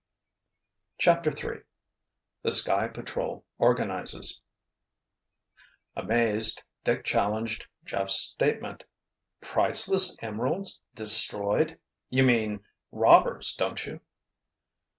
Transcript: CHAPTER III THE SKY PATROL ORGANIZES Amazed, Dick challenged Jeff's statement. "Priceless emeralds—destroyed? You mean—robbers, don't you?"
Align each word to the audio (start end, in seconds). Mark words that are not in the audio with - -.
CHAPTER 0.97 1.29
III 1.29 1.61
THE 2.41 2.51
SKY 2.51 2.87
PATROL 2.87 3.45
ORGANIZES 3.59 4.41
Amazed, 5.95 6.63
Dick 6.83 7.05
challenged 7.05 7.67
Jeff's 7.85 8.15
statement. 8.15 8.83
"Priceless 9.41 10.17
emeralds—destroyed? 10.23 11.77
You 12.09 12.23
mean—robbers, 12.23 13.53
don't 13.53 13.85
you?" 13.85 13.99